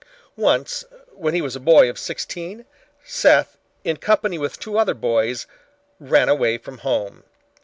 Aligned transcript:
Once 0.35 0.83
when 1.13 1.35
he 1.35 1.43
was 1.43 1.55
a 1.55 1.59
boy 1.59 1.87
of 1.87 1.99
sixteen, 1.99 2.65
Seth 3.05 3.55
in 3.83 3.97
company 3.97 4.39
with 4.39 4.59
two 4.59 4.79
other 4.79 4.95
boys 4.95 5.45
ran 5.99 6.27
away 6.27 6.57
from 6.57 6.79
home. 6.79 7.23